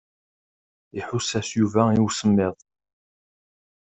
Iḥuss-as 0.99 1.49
Yuba 1.59 1.83
i 1.91 1.99
usemmiḍ. 2.05 2.55